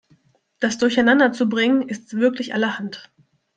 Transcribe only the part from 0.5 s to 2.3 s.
Das durcheinander zu bringen, ist